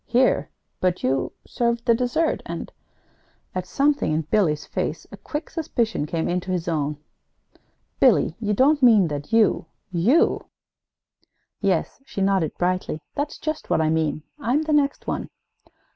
[0.07, 0.49] "Here?
[0.79, 2.71] But you served the dessert, and"
[3.53, 6.97] At something in Billy's face, a quick suspicion came into his own.
[7.99, 10.47] "Billy, you don't mean that you you"
[11.71, 14.23] "Yes," she nodded brightly, "that's just what I mean.
[14.39, 15.29] I'm the next one."